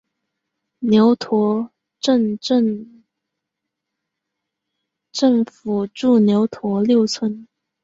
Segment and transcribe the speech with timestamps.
[0.79, 1.69] 牛驼
[1.99, 3.03] 镇镇
[5.11, 7.45] 政府驻牛驼六村。